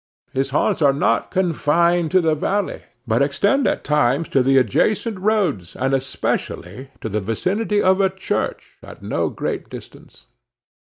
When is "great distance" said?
9.29-10.25